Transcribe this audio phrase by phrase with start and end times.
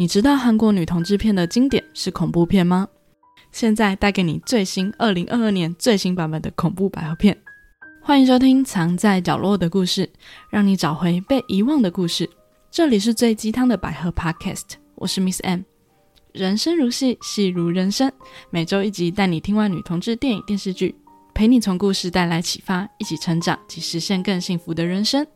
[0.00, 2.86] 你知道韩国女同志片的经典是恐怖片吗？
[3.50, 7.36] 现在带给你最新二零二二年最新版本的恐怖百合片。
[8.00, 10.06] 欢迎收听《藏在角落的故事》，
[10.50, 12.30] 让你找回被遗忘的故事。
[12.70, 15.62] 这里是最鸡汤的百合 Podcast，我是 Miss M。
[16.32, 18.08] 人生如戏，戏如人生，
[18.50, 20.94] 每周一集带你听完女同志电影电视剧，
[21.34, 25.26] 陪你从故事带来启发，一起成长及实现更幸福的人生。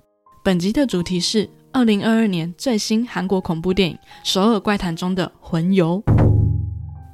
[0.44, 1.50] 本集的主题是。
[1.72, 6.02] 二零二二年最新韩国恐怖电影《首尔怪谈》中的魂游。《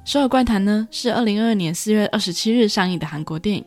[0.05, 3.65] 首尔怪谈》呢是二零二二年四月二十七日上映的韩国电影，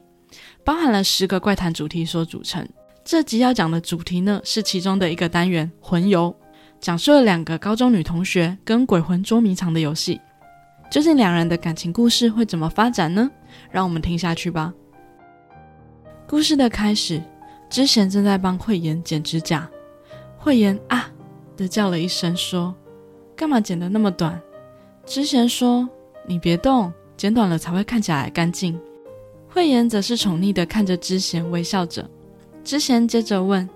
[0.66, 2.68] 包含了十个怪谈主题所组成。
[3.06, 6.36] 这集要讲的主题呢是其中的一个单元——魂游，
[6.82, 10.20] 讲述了两个高中女同学跟鬼魂捉迷藏的游戏。
[10.92, 13.32] 究竟两人的感情故事会怎么发展呢？
[13.72, 14.74] 让我们听下去吧。
[16.28, 17.24] 故事的开始，
[17.70, 19.70] 之前正在帮慧妍剪指甲。
[20.44, 21.08] 慧妍啊
[21.56, 22.74] 的叫了一声，说
[23.38, 24.42] ：“干嘛剪得那么短？”
[25.06, 25.88] 之贤说
[26.28, 28.80] ：“你别动，剪短了才会看起来干净。”
[29.48, 32.10] 慧妍则是宠溺的看着之贤，微笑着。
[32.64, 33.70] 之贤接着问：“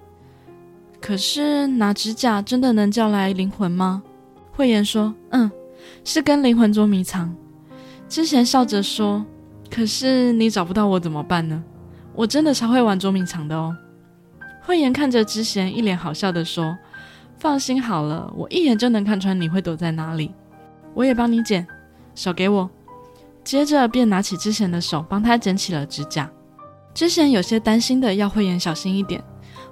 [1.00, 4.02] 可是拿指甲真的能叫来灵魂吗？”
[4.52, 5.52] 慧妍说：“嗯，
[6.04, 7.32] 是跟灵魂捉迷藏。”
[8.10, 9.24] 之贤笑着说
[9.70, 11.64] ：“可是你找不到我怎么办呢？
[12.16, 13.78] 我真的超会玩捉迷藏的哦。”
[14.66, 16.76] 慧妍看着之贤，一脸好笑的说
[17.38, 20.34] ：“放心好了，我一眼就能看穿你会躲在哪里。
[20.96, 21.68] 我也帮你剪，
[22.16, 22.68] 手给我。”
[23.46, 26.28] 接着便拿起之贤的手，帮他剪起了指甲。
[26.96, 29.24] 之贤有些担心的要慧妍小心一点，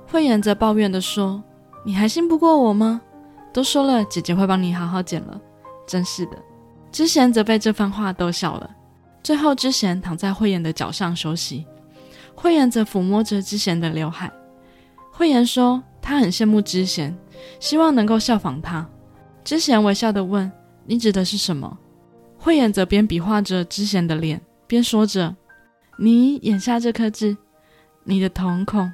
[0.08, 1.44] 慧妍则抱怨的说
[1.84, 3.02] ：“你还信不过我吗？
[3.52, 5.42] 都说了，姐姐会帮你好好剪了。”
[5.88, 6.38] 真是的。
[6.92, 8.70] 之贤则被这番话逗笑了。
[9.24, 11.66] 最后，之贤躺在慧妍的脚上休息，
[12.36, 14.32] 慧妍则抚摸着之贤的刘海。
[15.16, 17.16] 慧妍说：“她很羡慕知贤，
[17.60, 18.90] 希望能够效仿他。”
[19.46, 20.52] 知贤微笑的问
[20.88, 21.78] ：“你指的是什么？”
[22.36, 25.36] 慧妍则边比划着知贤的脸，边说着
[26.00, 27.38] ：“你眼下这颗痣，
[28.04, 28.92] 你的瞳孔。”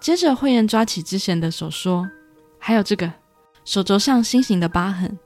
[0.00, 2.10] 接着，慧妍抓起知贤的手说
[2.58, 3.10] ：“还有这个
[3.64, 5.16] 手肘上心形的疤痕。”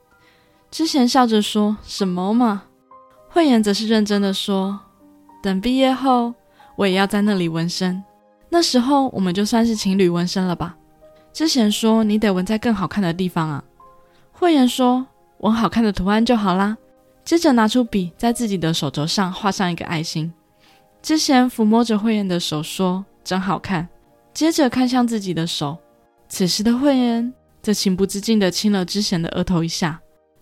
[0.70, 2.64] 知贤笑着说：“什么嘛？”
[3.30, 4.78] 慧妍则是认真的说
[5.42, 6.34] ：“等毕业后，
[6.76, 8.04] 我也要在那里纹身。”
[8.52, 10.76] 那时候我们就算是情侣纹身了吧？
[11.32, 13.64] 之前说你得纹在更好看的地方啊。
[14.30, 15.06] 慧妍说
[15.38, 16.76] 纹好看的图案就好啦。
[17.24, 20.30] 接着拿出笔，在自己的手肘上画上一个爱心。
[21.00, 23.88] 之前抚摸着慧妍的手说真好看。
[24.34, 25.78] 接着看向自己的手，
[26.28, 27.32] 此时的慧妍
[27.62, 29.98] 则情不自禁地亲了之前的额头一下。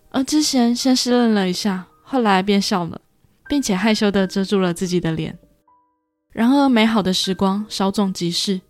[0.09, 2.99] 而之前先是愣了一下，后来便笑了，
[3.47, 5.37] 并且害羞地遮住了自己的脸。
[6.31, 8.61] 然而，美好的时光稍纵即逝，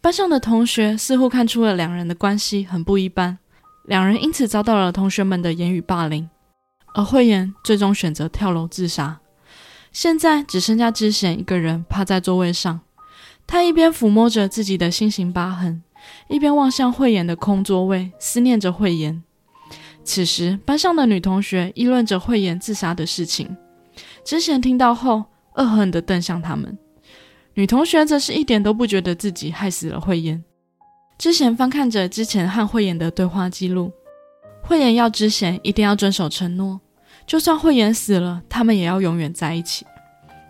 [0.00, 3.38] 班上的同学似乎看出了两人的关系很不一般，
[3.84, 6.28] 两人因此遭到了同学们的言语霸凌。
[6.94, 9.20] 而慧妍最终选择跳楼自杀。
[9.92, 12.80] 现在只剩下知贤一个人趴在座位上，
[13.46, 15.82] 他一边抚摸着自己的心形疤痕，
[16.28, 19.22] 一边望向慧妍的空座位，思念着慧妍。
[20.02, 23.56] 此时，班上的女同学议论着慧妍自杀的事情，
[24.24, 25.24] 知贤听到后，
[25.54, 26.76] 恶狠狠地瞪向他们。
[27.54, 30.42] 女同学则是一点都不觉得自己害死了慧妍。
[31.16, 33.92] 之前翻看着之前和慧妍的对话记录，
[34.62, 36.80] 慧妍要之前一定要遵守承诺，
[37.26, 39.86] 就算慧妍死了，他们也要永远在一起。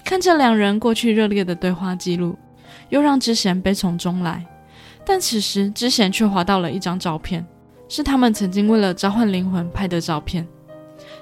[0.02, 2.36] 看着两人过去热烈的对话记录，
[2.88, 4.44] 又让之贤悲从中来。
[5.04, 7.44] 但此时之贤却划到了一张照片，
[7.86, 10.46] 是他们曾经为了召唤灵魂拍的照片。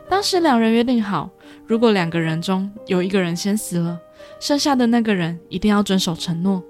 [0.09, 1.29] 当时两人约定好，
[1.67, 3.99] 如果两个人中有一个人先死了，
[4.41, 6.63] 剩下的那个人一定要遵守承诺。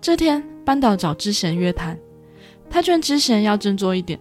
[0.00, 1.98] 这天，班导找知贤约谈，
[2.68, 4.18] 他劝知贤要振作一点。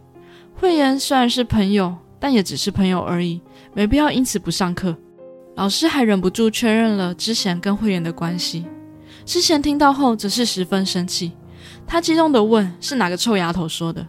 [0.53, 3.41] 慧妍虽然是朋友，但也只是朋友而已，
[3.74, 4.96] 没必要因此不上课。
[5.56, 8.66] 老师还忍不住确认了知贤跟慧妍的关系。
[9.25, 11.31] 知贤听到后，则是十分生气，
[11.88, 14.06] 他激动地问：“是哪个臭丫头说的？”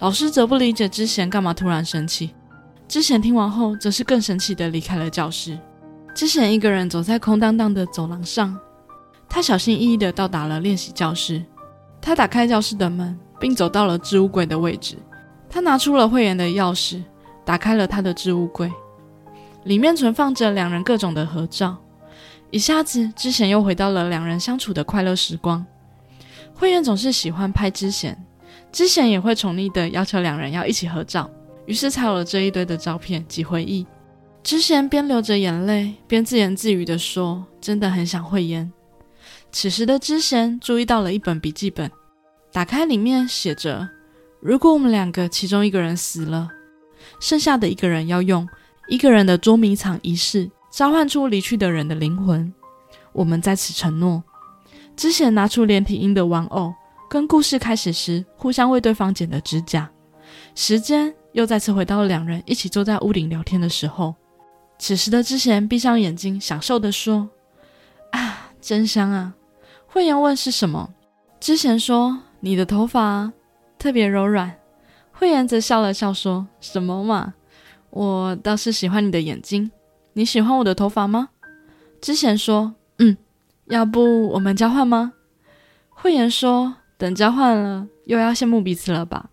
[0.00, 2.34] 老师则不理解知贤干嘛突然生气。
[2.88, 5.58] 知贤听完后，则是更生气地离开了教室。
[6.14, 8.56] 之前一个人走在空荡荡的走廊上，
[9.28, 11.42] 他小心翼翼地到达了练习教室。
[12.00, 14.96] 他打开教室的门，并走到了置物柜的位置。
[15.48, 17.02] 他拿出了慧妍的钥匙，
[17.44, 18.70] 打开了他的置物柜，
[19.64, 21.76] 里面存放着两人各种的合照。
[22.50, 25.64] 一下子，之前又回到了两人相处的快乐时光。
[26.54, 28.22] 慧妍总是喜欢拍之前，
[28.70, 31.30] 之前也会宠溺地要求两人要一起合照，
[31.66, 33.86] 于是才有了这一堆的照片及回忆。
[34.42, 38.70] 之贤边流着眼泪，边自言自语地说：“真的很想慧妍。”
[39.52, 41.90] 此时的知贤注意到了一本笔记本，
[42.52, 43.88] 打开里面写着
[44.40, 46.48] ：“如果我们两个其中一个人死了，
[47.20, 48.46] 剩下的一个人要用
[48.88, 52.52] 一个人的捉迷藏仪式召唤出离去的人的灵魂。
[53.12, 54.22] 我们在此承诺。
[54.96, 56.74] 之前拿出连体婴的玩偶，
[57.08, 59.90] 跟故事开始时互相为对方剪的指甲。
[60.54, 64.14] 时间又再次回到了两人一起坐在屋顶聊天的时候。
[64.82, 67.30] 此时的之贤闭上眼睛，享受的说
[68.10, 69.32] ：“啊，真香啊！”
[69.86, 70.92] 慧妍问是什么，
[71.38, 73.32] 之贤说：“你的头发
[73.78, 74.58] 特别柔软。”
[75.14, 77.34] 慧妍则笑了笑说：“什么嘛，
[77.90, 79.70] 我倒是喜欢你的眼睛。
[80.14, 81.28] 你喜欢我的头发吗？”
[82.02, 83.16] 之贤说：“嗯，
[83.66, 85.12] 要不我们交换吗？”
[85.90, 89.30] 慧妍说：“等交换了，又要羡慕彼此了吧？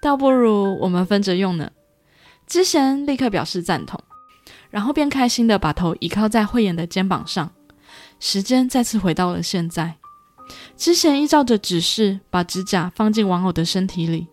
[0.00, 1.70] 倒不如我们分着用呢。”
[2.48, 4.00] 之贤立刻表示赞同。
[4.76, 7.50] 然后便开心的把头倚靠在慧妍的肩膀上。
[8.20, 9.94] 时间再次回到了现在。
[10.76, 14.26] 之贤依照着指示，把指甲放进玩偶的身体里。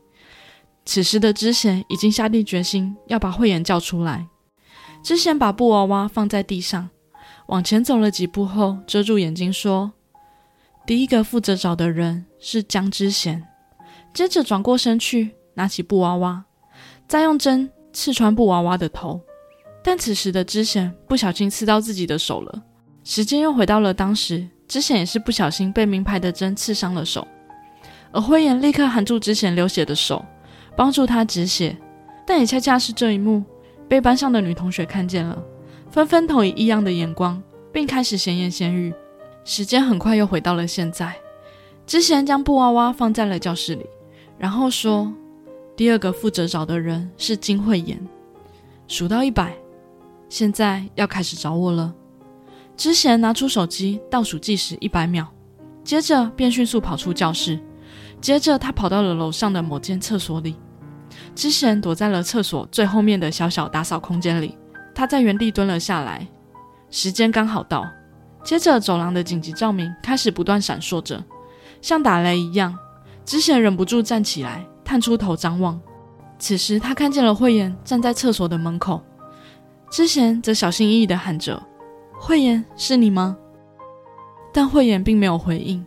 [0.84, 4.28] 此时的之贤已经下定决心要把慧妍叫出来。
[5.02, 6.90] 之贤把布娃娃放在地上，
[7.48, 9.94] 往前走了几步后，遮住眼睛说
[10.86, 13.48] ：“第一个负责找的人是江之贤。”
[14.14, 16.44] 接着转过身去，拿起布娃娃，
[17.08, 19.22] 再用针刺穿布娃娃的头。
[19.84, 22.64] 但此时的知贤不小心刺到自己的手了。
[23.04, 27.28] 时间又回到了当时，知贤也是不小心被名牌的针刺伤了手，
[28.12, 30.24] 而灰岩立刻含住知贤流血的手，
[30.76, 31.78] 帮助他止血。
[32.26, 33.44] 但也恰恰是这一幕
[33.90, 35.44] 被班上的女同学看见了，
[35.92, 37.44] 纷纷投以异样的眼光，
[37.74, 38.94] 并开始闲言闲语。
[39.44, 41.14] 时间很快又回到了现在，
[41.86, 43.86] 知贤将布娃娃放在了教室里，
[44.38, 45.14] 然后说
[45.76, 48.00] ：“第二个负责找的人是金慧妍，
[48.88, 49.54] 数到一百。”
[50.34, 51.94] 现在要开始找我了。
[52.76, 55.28] 之贤拿出手机倒数计时一百秒，
[55.84, 57.60] 接着便迅速跑出教室。
[58.20, 60.56] 接着他跑到了楼上的某间厕所里。
[61.36, 64.58] 之贤躲在了厕所最后面的小小打扫空间里。
[64.96, 66.28] 他在原地蹲了下来。
[66.90, 67.86] 时间刚好到。
[68.44, 71.24] 接着走廊的紧急照明开始不断闪烁着，
[71.80, 72.76] 像打雷一样。
[73.24, 75.80] 之贤忍不住站起来，探出头张望。
[76.40, 79.00] 此时他看见了慧妍站在厕所的门口。
[79.94, 81.62] 之贤则小心翼翼地喊着
[82.18, 83.38] ：“慧妍，是你吗？”
[84.52, 85.86] 但慧妍并没有回应。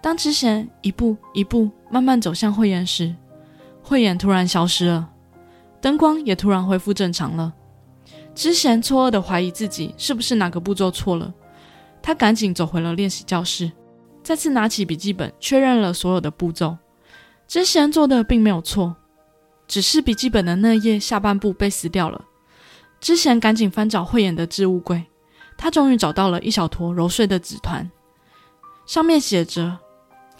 [0.00, 3.12] 当之贤一步一步慢慢走向慧妍时，
[3.82, 5.10] 慧妍突然消失了，
[5.80, 7.52] 灯光也突然恢复正常了。
[8.32, 11.34] 之贤错愕地怀疑自己是不是哪个步骤错了，
[12.00, 13.72] 他赶紧走回了练习教室，
[14.22, 16.78] 再次拿起笔记本确认了所有的步骤。
[17.48, 18.94] 之贤做的并没有错，
[19.66, 22.26] 只是笔记本的那页下半部被撕掉了。
[23.02, 25.04] 之前赶紧翻找慧眼的置物柜，
[25.58, 27.90] 他终于找到了一小坨揉碎的纸团，
[28.86, 29.76] 上面写着：“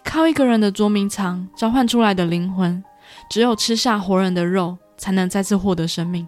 [0.04, 2.82] 靠一个人的捉迷藏召唤出来的灵魂，
[3.28, 6.24] 只有吃下活人的肉，才能再次获得生命。”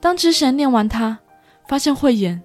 [0.00, 1.18] 当之前念完，他
[1.68, 2.42] 发现慧眼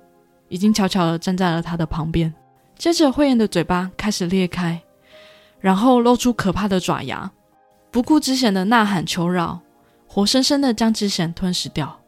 [0.50, 2.34] 已经悄悄地站在了他的旁边。
[2.78, 4.82] 接着，慧眼的嘴巴开始裂开，
[5.62, 7.32] 然后露出可怕的爪牙，
[7.90, 9.62] 不顾之前的呐喊求饶，
[10.08, 12.02] 活生生的将之前吞噬掉。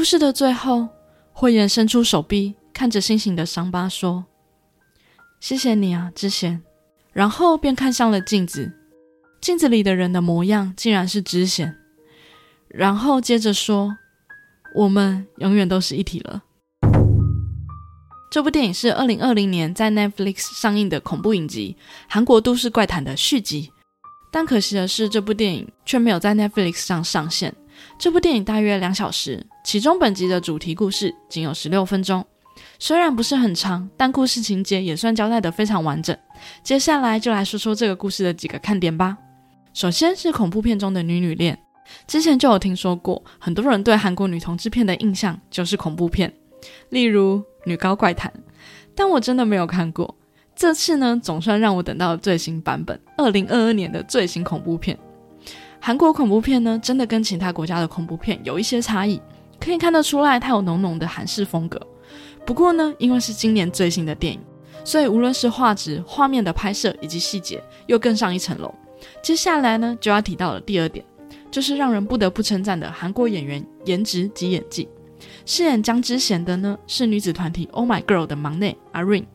[0.00, 0.88] 故事的最后，
[1.30, 4.24] 慧妍伸出手臂，看着星星的伤疤，说
[5.40, 6.62] ：“谢谢你啊，知贤。”
[7.12, 8.72] 然后便看向了镜子，
[9.42, 11.76] 镜子里的人的模样竟然是知贤。
[12.66, 13.94] 然后接着说
[14.74, 16.44] ：“我们永远都是一体了。”
[18.32, 21.76] 这部电影是二零二零年在 Netflix 上映的恐怖影集
[22.08, 23.70] 《韩国都市怪谈》的续集，
[24.32, 27.54] 但可惜的是，这部电影却没有在 Netflix 上上线。
[27.98, 32.24] 这部电影大约两小时，其中本集的主题故事仅有十六分钟，
[32.78, 36.16] 虽然不是很长，但故事情节也算交代得非常完整。
[36.62, 39.16] 接下来就来说说这个故事的几个看点吧。
[39.72, 41.56] 首先是恐怖片中的女女恋，
[42.06, 46.32] 之前就有听说过，很多人对韩国女同志片的印象就是恐怖片，
[46.88, 48.32] 例如《女高怪谈》，
[48.94, 50.16] 但我真的没有看过。
[50.56, 54.98] 这次呢，总算让我等到了最新版本，二零二二年的最新恐怖片。
[55.80, 59.20] 韩国恐怖片呢，真的跟其他国家的恐怖片有一些差异，
[59.60, 61.80] 可以看得出来，它有浓浓的韩式风格。
[62.46, 64.40] 不过呢，因为是今年最新的电影，
[64.84, 68.74] 所以无论是画质、画面的拍摄以及细节，又更上一层楼。
[69.22, 71.04] 接下来呢，就要提到了第二点，
[71.50, 74.88] 就是让人不得不称赞的韩国演员颜值及演技。
[75.44, 79.26] 饰演姜之贤的呢，是女子团体 Oh My Girl 的忙内阿 Rin，，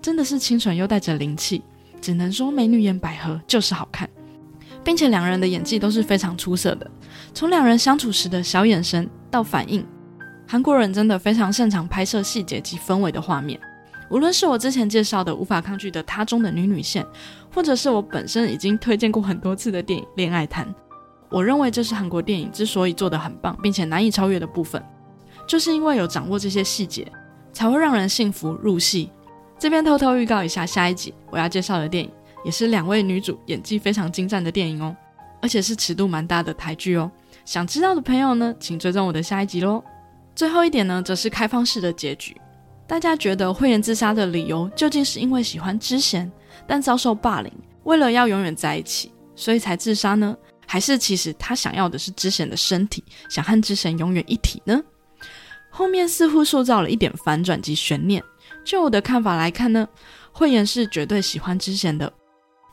[0.00, 1.62] 真的是清纯又带着灵气，
[2.00, 4.08] 只能说美女演百合就是好看。
[4.82, 6.90] 并且两人的演技都是非常出色的，
[7.32, 9.84] 从两人相处时的小眼神到反应，
[10.46, 13.58] 韩国人真的非常擅长拍摄细节及氛围的画面。
[14.08, 17.04] 无论是我之前介绍的无法抗拒的他中的女女线，
[17.52, 20.64] 或者是我本身已经推荐过很多次的电影《恋爱谈》，
[21.30, 24.80] 我认为这是韩国电影之所以做得很棒，并且难以超越的部分，
[25.48, 27.10] 就是因为有掌握这些细节，
[27.52, 29.10] 才会让人信服入戏。
[29.58, 32.10] 这边偷偷预告一下，下一集我要介绍的电影，
[32.44, 34.94] 也是两位女主演技非常精湛的电影哦，
[35.42, 37.10] 而且是尺度蛮大的台剧哦。
[37.44, 39.82] 想知道的朋友呢，请追踪我的下一集喽。
[40.34, 42.36] 最后一点呢，则是开放式的结局。
[42.86, 46.30] 大家觉得慧妍自杀的理由究竟是因为喜欢知贤，
[46.66, 47.52] 但遭受霸凌，
[47.84, 50.36] 为了要永远在一起，所以才自杀呢？
[50.66, 54.82] 还是其实他想要的是知贤的身体，想和知贤永远一体呢？
[55.70, 58.22] 后面似乎塑造了一点反转及悬念。
[58.64, 59.86] 就我的看法来看呢，
[60.32, 62.10] 慧妍是绝对喜欢知贤的。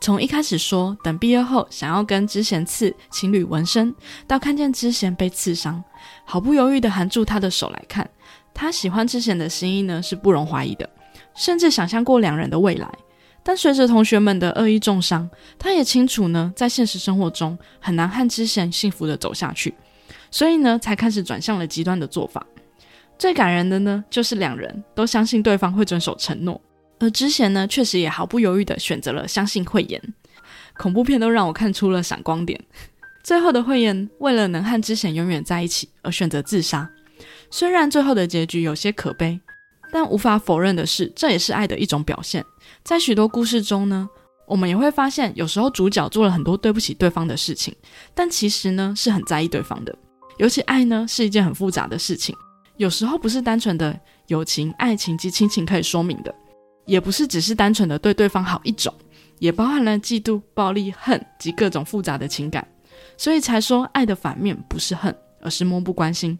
[0.02, 3.94] 从一开始说等毕业后想要跟知贤刺情侣纹身，
[4.26, 5.82] 到看见知贤被刺伤，
[6.24, 8.10] 毫不犹豫地含住他的手来看。
[8.52, 10.90] 他喜欢之前的心意呢，是不容怀疑的，
[11.36, 12.92] 甚至想象过两人的未来。
[13.44, 19.72] 但随着同学们的恶意重伤，他也清楚呢，在现实生活中很难和之前幸福的走下去，
[20.32, 22.44] 所以呢，才开始转向了极端的做法。
[23.16, 26.60] 最感人的呢，就是两人都相信对方会遵守承诺，
[27.02, 30.00] 而之前呢，确实也毫不犹豫的选择了相信慧妍。
[30.78, 32.64] 恐怖片都让我看出了闪光点。
[33.24, 36.88] 最后的慧妍为了能和之前永远在一起而选择自杀。
[37.50, 39.40] 虽然最后的结局有些可悲，
[39.90, 42.44] 但无法否认的是，这也是爱的一种表现。
[42.84, 44.08] 在许多故事中呢，
[44.46, 47.74] 我们也会发现，有时候主角做了很多对不起对方的事情，
[48.14, 49.92] 但其实呢是很在意对方的。
[50.38, 52.32] 尤其爱呢是一件很复杂的事情，
[52.76, 56.32] 有时候不是单纯的友情、爱情及亲情可以说明的，
[56.84, 58.92] 也不是只是单纯的对对方好一种，
[59.38, 62.66] 也包含了嫉妒、暴力、恨及各种复杂的情感。
[63.16, 66.38] 所以才说，爱的反面不是恨，而是漠不关心。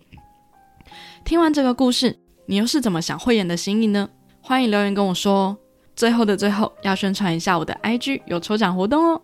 [1.25, 4.08] 听完这个故事，你又是怎么想慧眼的心意呢？
[4.40, 5.56] 欢迎留言跟我说哦。
[5.94, 9.20] 最后的最后，要宣传一下我的 IG 有抽奖活动哦。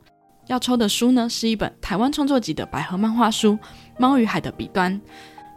[0.47, 3.53] 要抽的书呢，是一本台湾创作集的百合漫画书
[3.99, 4.95] 《猫与海的彼端》，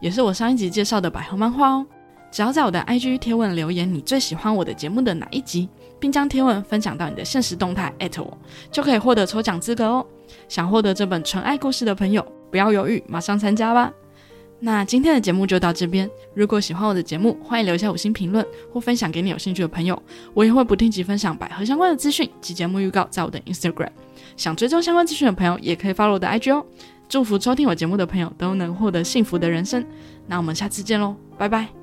[0.02, 1.86] 也是我上一集介绍的百合漫画哦。
[2.32, 5.68] 只要在我的 IG 贴文留言你最喜欢我的节目的哪一集，
[6.00, 8.38] 并将贴文分享到你的现实动态艾特我，
[8.72, 10.06] 就可以获得抽奖资格哦。
[10.48, 13.92] 想获得这本纯爱故事的朋友，不要犹豫，马上参加吧。
[14.64, 16.10] 那今天的节目就到这边。
[16.36, 20.00] 如果喜欢我的节目，欢迎留下五星评论或分享给你有兴趣的朋友。
[20.34, 23.90] 我也会不定期分享百合相关的资讯及节目预告在我的 Instagram。
[24.38, 26.64] 想追踪相关资讯的朋友，也可以 follow 我的 IG 哦。
[27.10, 29.84] 祝福收听我节目的朋友都能获得幸福的人生。
[30.28, 31.81] 那我们下次见喽，拜拜。